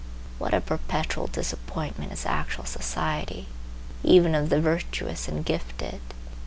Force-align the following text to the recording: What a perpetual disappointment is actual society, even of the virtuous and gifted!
What 0.39 0.51
a 0.55 0.61
perpetual 0.61 1.27
disappointment 1.27 2.11
is 2.11 2.25
actual 2.25 2.65
society, 2.65 3.47
even 4.01 4.33
of 4.33 4.49
the 4.49 4.59
virtuous 4.59 5.27
and 5.27 5.45
gifted! 5.45 6.01